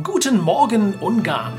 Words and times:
Guten 0.00 0.40
Morgen 0.40 0.94
Ungarn. 0.94 1.52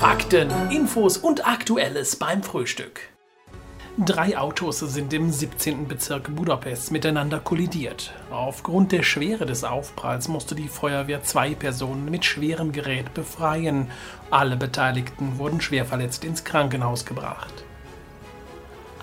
Fakten, 0.00 0.50
Infos 0.70 1.18
und 1.18 1.46
Aktuelles 1.46 2.16
beim 2.16 2.42
Frühstück. 2.42 3.00
Drei 3.98 4.38
Autos 4.38 4.78
sind 4.78 5.12
im 5.12 5.30
17. 5.30 5.88
Bezirk 5.88 6.34
Budapest 6.34 6.92
miteinander 6.92 7.38
kollidiert. 7.38 8.14
Aufgrund 8.30 8.92
der 8.92 9.02
Schwere 9.02 9.44
des 9.44 9.62
Aufpralls 9.62 10.28
musste 10.28 10.54
die 10.54 10.68
Feuerwehr 10.68 11.22
zwei 11.22 11.54
Personen 11.54 12.06
mit 12.10 12.24
schwerem 12.24 12.72
Gerät 12.72 13.12
befreien. 13.12 13.90
Alle 14.30 14.56
Beteiligten 14.56 15.36
wurden 15.36 15.60
schwer 15.60 15.84
verletzt 15.84 16.24
ins 16.24 16.44
Krankenhaus 16.44 17.04
gebracht. 17.04 17.65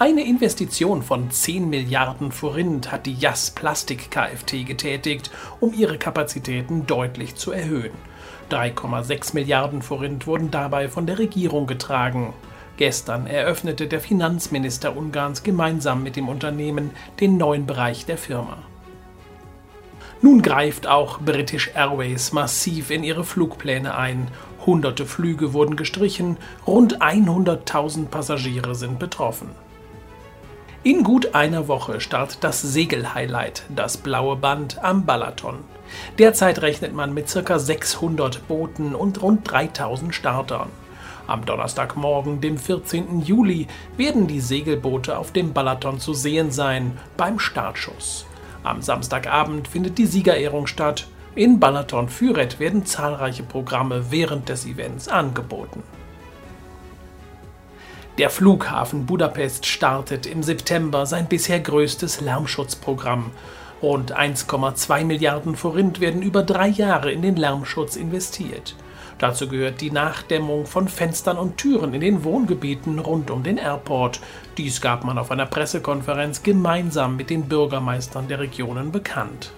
Eine 0.05 0.27
Investition 0.27 1.01
von 1.01 1.31
10 1.31 1.69
Milliarden 1.69 2.33
Forint 2.33 2.91
hat 2.91 3.05
die 3.05 3.13
JAS 3.13 3.51
Plastik 3.51 4.11
Kft 4.11 4.51
getätigt, 4.65 5.31
um 5.61 5.73
ihre 5.73 5.97
Kapazitäten 5.97 6.85
deutlich 6.85 7.35
zu 7.35 7.53
erhöhen. 7.53 7.93
3,6 8.51 9.33
Milliarden 9.33 9.81
Forint 9.81 10.27
wurden 10.27 10.51
dabei 10.51 10.89
von 10.89 11.07
der 11.07 11.19
Regierung 11.19 11.67
getragen. 11.67 12.33
Gestern 12.75 13.27
eröffnete 13.27 13.87
der 13.87 14.01
Finanzminister 14.01 14.97
Ungarns 14.97 15.41
gemeinsam 15.41 16.03
mit 16.03 16.17
dem 16.17 16.27
Unternehmen 16.27 16.91
den 17.21 17.37
neuen 17.37 17.65
Bereich 17.65 18.05
der 18.05 18.17
Firma. 18.17 18.57
Nun 20.21 20.41
greift 20.41 20.85
auch 20.85 21.21
British 21.21 21.71
Airways 21.75 22.33
massiv 22.33 22.91
in 22.91 23.05
ihre 23.05 23.23
Flugpläne 23.23 23.95
ein. 23.95 24.27
Hunderte 24.65 25.05
Flüge 25.05 25.53
wurden 25.53 25.77
gestrichen, 25.77 26.35
rund 26.67 27.01
100.000 27.01 28.07
Passagiere 28.07 28.75
sind 28.75 28.99
betroffen. 28.99 29.62
In 30.85 31.03
gut 31.03 31.33
einer 31.33 31.69
Woche 31.69 32.01
startet 32.01 32.43
das 32.43 32.61
Segel-Highlight, 32.61 33.63
das 33.73 33.95
blaue 33.95 34.35
Band 34.35 34.83
am 34.83 35.05
Balaton. 35.05 35.59
Derzeit 36.19 36.61
rechnet 36.61 36.93
man 36.93 37.13
mit 37.13 37.31
ca. 37.31 37.57
600 37.57 38.49
Booten 38.49 38.93
und 38.93 39.21
rund 39.21 39.49
3000 39.49 40.13
Startern. 40.13 40.67
Am 41.25 41.45
Donnerstagmorgen, 41.45 42.41
dem 42.41 42.57
14. 42.57 43.21
Juli, 43.21 43.67
werden 43.95 44.27
die 44.27 44.41
Segelboote 44.41 45.17
auf 45.17 45.31
dem 45.31 45.53
Balaton 45.53 46.01
zu 46.01 46.13
sehen 46.13 46.51
sein, 46.51 46.97
beim 47.15 47.39
Startschuss. 47.39 48.25
Am 48.63 48.81
Samstagabend 48.81 49.69
findet 49.69 49.97
die 49.97 50.05
Siegerehrung 50.05 50.67
statt. 50.67 51.07
In 51.33 51.61
Balaton 51.61 52.09
Füret 52.09 52.59
werden 52.59 52.85
zahlreiche 52.85 53.43
Programme 53.43 54.11
während 54.11 54.49
des 54.49 54.65
Events 54.65 55.07
angeboten. 55.07 55.81
Der 58.19 58.29
Flughafen 58.29 59.07
Budapest 59.07 59.65
startet 59.65 60.27
im 60.27 60.43
September 60.43 61.07
sein 61.07 61.25
bisher 61.25 61.59
größtes 61.59 62.21
Lärmschutzprogramm. 62.21 63.31
Rund 63.81 64.15
1,2 64.15 65.03
Milliarden 65.03 65.55
Forint 65.55 65.99
werden 65.99 66.21
über 66.21 66.43
drei 66.43 66.67
Jahre 66.67 67.11
in 67.11 67.23
den 67.23 67.35
Lärmschutz 67.35 67.95
investiert. 67.95 68.75
Dazu 69.17 69.47
gehört 69.47 69.81
die 69.81 69.89
Nachdämmung 69.89 70.67
von 70.67 70.89
Fenstern 70.89 71.37
und 71.37 71.57
Türen 71.57 71.95
in 71.95 72.01
den 72.01 72.23
Wohngebieten 72.23 72.99
rund 72.99 73.31
um 73.31 73.41
den 73.41 73.57
Airport. 73.57 74.19
Dies 74.57 74.79
gab 74.79 75.03
man 75.03 75.17
auf 75.17 75.31
einer 75.31 75.47
Pressekonferenz 75.47 76.43
gemeinsam 76.43 77.15
mit 77.15 77.31
den 77.31 77.49
Bürgermeistern 77.49 78.27
der 78.27 78.39
Regionen 78.39 78.91
bekannt. 78.91 79.53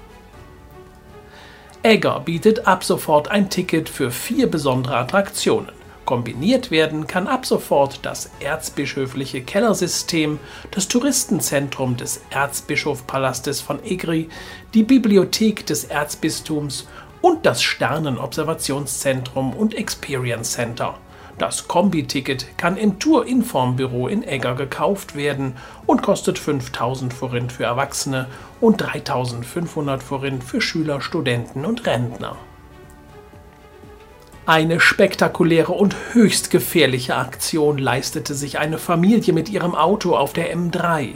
Egger 1.83 2.21
bietet 2.21 2.67
ab 2.67 2.85
sofort 2.85 3.29
ein 3.29 3.49
Ticket 3.49 3.89
für 3.89 4.11
vier 4.11 4.49
besondere 4.49 4.95
Attraktionen. 4.95 5.84
Kombiniert 6.05 6.69
werden 6.69 7.07
kann 7.07 7.27
ab 7.27 7.45
sofort 7.45 7.99
das 8.03 8.29
erzbischöfliche 8.39 9.41
Kellersystem, 9.41 10.39
das 10.71 10.87
Touristenzentrum 10.87 11.97
des 11.97 12.21
Erzbischofpalastes 12.29 13.61
von 13.61 13.83
Egri, 13.83 14.29
die 14.73 14.83
Bibliothek 14.83 15.65
des 15.65 15.85
Erzbistums 15.85 16.87
und 17.21 17.45
das 17.45 17.63
Sternenobservationszentrum 17.63 19.53
und 19.53 19.73
Experience 19.73 20.51
Center. 20.51 20.95
Das 21.39 21.67
Kombi-Ticket 21.67 22.57
kann 22.57 22.77
im 22.77 22.97
Tour-Informbüro 22.99 24.07
in 24.07 24.23
Egger 24.23 24.55
gekauft 24.55 25.15
werden 25.15 25.57
und 25.85 26.01
kostet 26.01 26.39
5000 26.39 27.13
Forint 27.13 27.51
für 27.51 27.65
Erwachsene 27.65 28.27
und 28.61 28.77
3500 28.77 30.01
Forint 30.01 30.43
für 30.43 30.61
Schüler, 30.61 31.01
Studenten 31.01 31.65
und 31.65 31.85
Rentner. 31.85 32.37
Eine 34.47 34.79
spektakuläre 34.79 35.71
und 35.71 35.95
höchst 36.11 36.51
gefährliche 36.51 37.15
Aktion 37.15 37.79
leistete 37.79 38.35
sich 38.35 38.59
eine 38.59 38.77
Familie 38.77 39.33
mit 39.33 39.49
ihrem 39.49 39.73
Auto 39.73 40.15
auf 40.15 40.33
der 40.33 40.55
M3. 40.55 41.13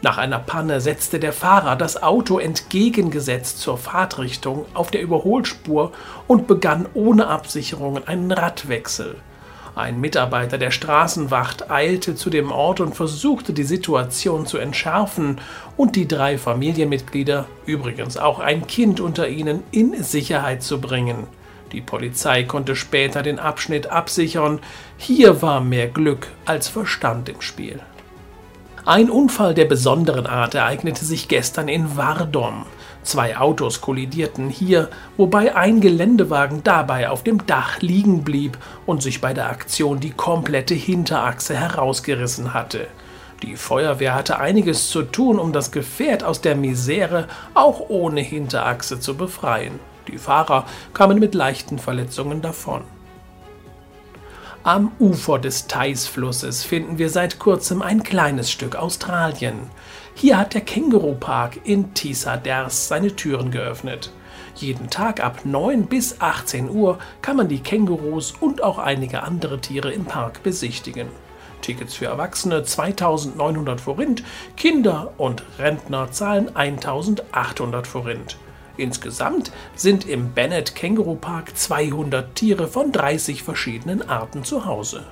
Nach 0.00 0.16
einer 0.16 0.38
Panne 0.38 0.80
setzte 0.80 1.18
der 1.18 1.32
Fahrer 1.32 1.74
das 1.74 2.00
Auto 2.00 2.38
entgegengesetzt 2.38 3.58
zur 3.58 3.78
Fahrtrichtung 3.78 4.64
auf 4.74 4.92
der 4.92 5.02
Überholspur 5.02 5.90
und 6.28 6.46
begann 6.46 6.86
ohne 6.94 7.26
Absicherungen 7.26 8.06
einen 8.06 8.30
Radwechsel. 8.30 9.16
Ein 9.74 10.00
Mitarbeiter 10.00 10.56
der 10.56 10.70
Straßenwacht 10.70 11.72
eilte 11.72 12.14
zu 12.14 12.30
dem 12.30 12.52
Ort 12.52 12.78
und 12.78 12.94
versuchte 12.94 13.52
die 13.52 13.64
Situation 13.64 14.46
zu 14.46 14.56
entschärfen 14.56 15.40
und 15.76 15.96
die 15.96 16.06
drei 16.06 16.38
Familienmitglieder, 16.38 17.46
übrigens 17.66 18.18
auch 18.18 18.38
ein 18.38 18.68
Kind 18.68 19.00
unter 19.00 19.28
ihnen, 19.28 19.64
in 19.72 20.00
Sicherheit 20.04 20.62
zu 20.62 20.80
bringen. 20.80 21.26
Die 21.72 21.80
Polizei 21.80 22.44
konnte 22.44 22.76
später 22.76 23.22
den 23.22 23.38
Abschnitt 23.38 23.88
absichern. 23.88 24.60
Hier 24.96 25.42
war 25.42 25.60
mehr 25.60 25.88
Glück 25.88 26.28
als 26.44 26.68
Verstand 26.68 27.28
im 27.28 27.40
Spiel. 27.40 27.80
Ein 28.84 29.10
Unfall 29.10 29.52
der 29.52 29.66
besonderen 29.66 30.26
Art 30.26 30.54
ereignete 30.54 31.04
sich 31.04 31.28
gestern 31.28 31.68
in 31.68 31.98
Wardom. 31.98 32.64
Zwei 33.02 33.36
Autos 33.36 33.82
kollidierten 33.82 34.48
hier, 34.48 34.88
wobei 35.18 35.54
ein 35.54 35.80
Geländewagen 35.80 36.64
dabei 36.64 37.10
auf 37.10 37.22
dem 37.22 37.46
Dach 37.46 37.80
liegen 37.80 38.24
blieb 38.24 38.56
und 38.86 39.02
sich 39.02 39.20
bei 39.20 39.34
der 39.34 39.50
Aktion 39.50 40.00
die 40.00 40.10
komplette 40.10 40.74
Hinterachse 40.74 41.54
herausgerissen 41.54 42.54
hatte. 42.54 42.86
Die 43.42 43.56
Feuerwehr 43.56 44.14
hatte 44.14 44.38
einiges 44.38 44.88
zu 44.88 45.02
tun, 45.02 45.38
um 45.38 45.52
das 45.52 45.70
Gefährt 45.70 46.24
aus 46.24 46.40
der 46.40 46.56
Misere 46.56 47.28
auch 47.54 47.80
ohne 47.88 48.20
Hinterachse 48.20 49.00
zu 49.00 49.16
befreien. 49.16 49.78
Die 50.08 50.18
Fahrer 50.18 50.64
kamen 50.94 51.18
mit 51.18 51.34
leichten 51.34 51.78
Verletzungen 51.78 52.42
davon. 52.42 52.82
Am 54.64 54.92
Ufer 54.98 55.38
des 55.38 55.66
Theiß-Flusses 55.66 56.64
finden 56.64 56.98
wir 56.98 57.10
seit 57.10 57.38
kurzem 57.38 57.80
ein 57.80 58.02
kleines 58.02 58.50
Stück 58.50 58.74
Australien. 58.74 59.70
Hier 60.14 60.36
hat 60.36 60.52
der 60.52 60.62
Känguru-Park 60.62 61.60
in 61.64 61.94
Tisaders 61.94 62.88
seine 62.88 63.14
Türen 63.14 63.50
geöffnet. 63.50 64.12
Jeden 64.56 64.90
Tag 64.90 65.20
ab 65.22 65.42
9 65.44 65.86
bis 65.86 66.20
18 66.20 66.70
Uhr 66.70 66.98
kann 67.22 67.36
man 67.36 67.48
die 67.48 67.60
Kängurus 67.60 68.34
und 68.40 68.62
auch 68.62 68.78
einige 68.78 69.22
andere 69.22 69.60
Tiere 69.60 69.92
im 69.92 70.04
Park 70.04 70.42
besichtigen. 70.42 71.08
Tickets 71.62 71.94
für 71.94 72.06
Erwachsene 72.06 72.62
2900 72.64 73.80
Forint, 73.80 74.24
Kinder 74.56 75.12
und 75.18 75.44
Rentner 75.58 76.10
zahlen 76.10 76.54
1800 76.54 77.86
Forint. 77.86 78.36
Insgesamt 78.78 79.50
sind 79.74 80.08
im 80.08 80.32
Bennett 80.32 80.76
Känguru 80.76 81.16
Park 81.16 81.56
200 81.56 82.34
Tiere 82.36 82.68
von 82.68 82.92
30 82.92 83.42
verschiedenen 83.42 84.08
Arten 84.08 84.44
zu 84.44 84.64
Hause. 84.64 85.04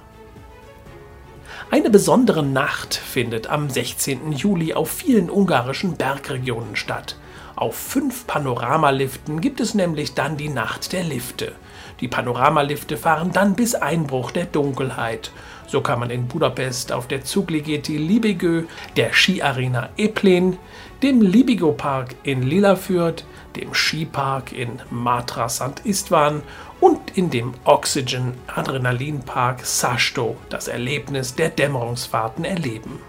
Eine 1.69 1.91
besondere 1.91 2.45
Nacht 2.45 2.95
findet 2.95 3.49
am 3.49 3.69
16. 3.69 4.31
Juli 4.31 4.73
auf 4.73 4.89
vielen 4.89 5.29
ungarischen 5.29 5.97
Bergregionen 5.97 6.77
statt. 6.77 7.17
Auf 7.57 7.75
fünf 7.75 8.27
Panoramaliften 8.27 9.41
gibt 9.41 9.61
es 9.61 9.73
nämlich 9.73 10.13
dann 10.13 10.37
die 10.37 10.51
Nacht 10.51 10.93
der 10.93 11.03
Lifte. 11.03 11.53
Die 12.01 12.09
Panoramalifte 12.09 12.99
fahren 12.99 13.33
dann 13.33 13.55
bis 13.55 13.75
Einbruch 13.75 14.31
der 14.31 14.45
Dunkelheit. 14.45 15.33
So 15.67 15.81
kann 15.81 15.99
man 15.99 16.11
in 16.11 16.29
Budapest 16.29 16.93
auf 16.93 17.09
der 17.09 17.25
Zugligeti 17.25 17.97
Libigö, 17.97 18.65
der 18.97 19.15
Skiarena 19.15 19.89
Eplen, 19.97 20.59
dem 21.03 21.23
Libigo 21.23 21.73
Park 21.73 22.15
in 22.25 22.43
Lillafürth, 22.43 23.25
dem 23.57 23.73
Skipark 23.73 24.53
in 24.53 24.83
Matra 24.91 25.49
St. 25.49 25.81
Istvan 25.85 26.43
und 26.79 27.17
in 27.17 27.31
dem 27.31 27.55
Oxygen 27.65 28.35
Adrenalin 28.55 29.21
Park 29.21 29.65
Sasto 29.65 30.37
das 30.51 30.69
Erlebnis 30.69 31.35
der 31.35 31.49
Dämmerungsfahrten 31.49 32.45
erleben. 32.45 33.01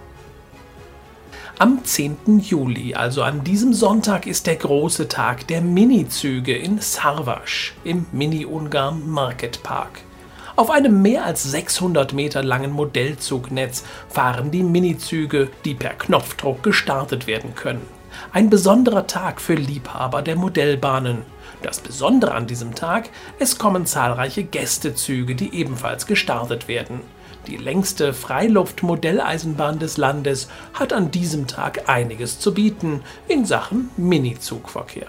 Am 1.59 1.83
10. 1.83 2.39
Juli, 2.41 2.93
also 2.93 3.23
an 3.23 3.43
diesem 3.43 3.73
Sonntag, 3.73 4.27
ist 4.27 4.45
der 4.45 4.57
große 4.57 5.07
Tag 5.07 5.47
der 5.47 5.59
Minizüge 5.59 6.55
in 6.55 6.79
Sarvas 6.79 7.71
im 7.83 8.05
Mini-Ungarn 8.11 9.09
Market 9.09 9.63
Park. 9.63 10.01
Auf 10.55 10.69
einem 10.69 11.01
mehr 11.01 11.25
als 11.25 11.41
600 11.41 12.13
Meter 12.13 12.43
langen 12.43 12.69
Modellzugnetz 12.69 13.83
fahren 14.07 14.51
die 14.51 14.61
Minizüge, 14.61 15.49
die 15.65 15.73
per 15.73 15.95
Knopfdruck 15.95 16.61
gestartet 16.61 17.25
werden 17.25 17.55
können. 17.55 17.81
Ein 18.31 18.51
besonderer 18.51 19.07
Tag 19.07 19.41
für 19.41 19.55
Liebhaber 19.55 20.21
der 20.21 20.35
Modellbahnen. 20.35 21.23
Das 21.63 21.79
Besondere 21.79 22.35
an 22.35 22.45
diesem 22.45 22.75
Tag, 22.75 23.09
es 23.39 23.57
kommen 23.57 23.87
zahlreiche 23.87 24.43
Gästezüge, 24.43 25.33
die 25.33 25.55
ebenfalls 25.55 26.05
gestartet 26.05 26.67
werden. 26.67 27.01
Die 27.47 27.55
längste 27.55 28.13
Freiluft-Modelleisenbahn 28.13 29.79
des 29.79 29.95
Landes 29.95 30.49
hat 30.73 30.91
an 30.91 31.11
diesem 31.11 31.47
Tag 31.47 31.87
einiges 31.87 32.39
zu 32.39 32.53
bieten 32.53 33.01
in 33.29 33.45
Sachen 33.45 33.89
Minizugverkehr. 33.95 35.07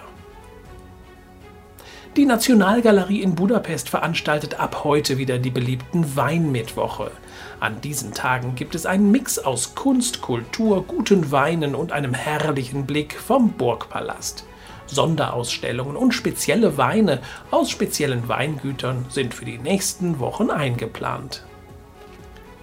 Die 2.15 2.25
Nationalgalerie 2.25 3.21
in 3.21 3.35
Budapest 3.35 3.89
veranstaltet 3.89 4.57
ab 4.57 4.85
heute 4.85 5.17
wieder 5.17 5.37
die 5.37 5.51
beliebten 5.51 6.15
Weinmittwoche. 6.15 7.11
An 7.59 7.81
diesen 7.81 8.13
Tagen 8.13 8.55
gibt 8.55 8.73
es 8.73 8.85
einen 8.85 9.11
Mix 9.11 9.37
aus 9.37 9.75
Kunst, 9.75 10.21
Kultur, 10.21 10.85
guten 10.85 11.31
Weinen 11.31 11.75
und 11.75 11.91
einem 11.91 12.13
herrlichen 12.13 12.85
Blick 12.85 13.13
vom 13.19 13.51
Burgpalast. 13.51 14.45
Sonderausstellungen 14.87 15.97
und 15.97 16.13
spezielle 16.13 16.77
Weine 16.77 17.19
aus 17.51 17.69
speziellen 17.69 18.29
Weingütern 18.29 19.05
sind 19.09 19.33
für 19.33 19.45
die 19.45 19.57
nächsten 19.57 20.19
Wochen 20.19 20.49
eingeplant. 20.49 21.43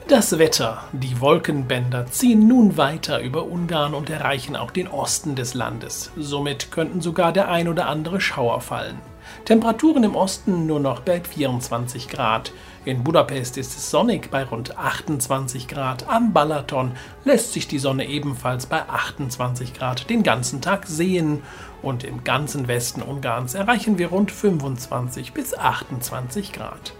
Das 0.08 0.38
Wetter. 0.38 0.84
Die 0.92 1.20
Wolkenbänder 1.20 2.06
ziehen 2.06 2.46
nun 2.46 2.76
weiter 2.76 3.20
über 3.20 3.42
Ungarn 3.42 3.92
und 3.92 4.08
erreichen 4.08 4.54
auch 4.54 4.70
den 4.70 4.86
Osten 4.86 5.34
des 5.34 5.54
Landes. 5.54 6.12
Somit 6.16 6.70
könnten 6.70 7.00
sogar 7.00 7.32
der 7.32 7.48
ein 7.48 7.66
oder 7.66 7.88
andere 7.88 8.20
Schauer 8.20 8.60
fallen. 8.60 9.00
Temperaturen 9.46 10.04
im 10.04 10.14
Osten 10.14 10.64
nur 10.64 10.78
noch 10.78 11.00
bei 11.00 11.20
24 11.20 12.08
Grad. 12.08 12.52
In 12.84 13.02
Budapest 13.02 13.58
ist 13.58 13.76
es 13.76 13.90
sonnig 13.90 14.30
bei 14.30 14.44
rund 14.44 14.78
28 14.78 15.66
Grad. 15.66 16.08
Am 16.08 16.32
Balaton 16.32 16.92
lässt 17.24 17.52
sich 17.52 17.66
die 17.66 17.80
Sonne 17.80 18.06
ebenfalls 18.06 18.66
bei 18.66 18.88
28 18.88 19.74
Grad 19.74 20.08
den 20.08 20.22
ganzen 20.22 20.60
Tag 20.60 20.86
sehen. 20.86 21.42
Und 21.82 22.04
im 22.04 22.22
ganzen 22.22 22.68
Westen 22.68 23.02
Ungarns 23.02 23.54
erreichen 23.54 23.98
wir 23.98 24.10
rund 24.10 24.30
25 24.30 25.32
bis 25.32 25.52
28 25.52 26.52
Grad. 26.52 26.92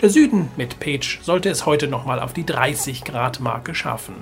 Der 0.00 0.10
Süden 0.10 0.50
mit 0.56 0.80
Pech 0.80 1.20
sollte 1.22 1.48
es 1.48 1.66
heute 1.66 1.88
nochmal 1.88 2.20
auf 2.20 2.32
die 2.32 2.46
30 2.46 3.04
Grad 3.04 3.40
Marke 3.40 3.74
schaffen. 3.74 4.16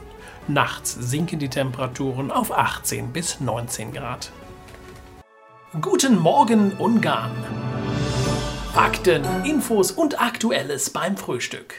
Nachts 0.49 0.93
sinken 0.93 1.39
die 1.39 1.49
Temperaturen 1.49 2.31
auf 2.31 2.57
18 2.57 3.13
bis 3.13 3.41
19 3.41 3.93
Grad. 3.93 4.33
Guten 5.81 6.19
Morgen 6.19 6.73
Ungarn! 6.73 7.33
Fakten, 8.75 9.25
Infos 9.45 9.91
und 9.91 10.21
Aktuelles 10.21 10.91
beim 10.91 11.17
Frühstück. 11.17 11.75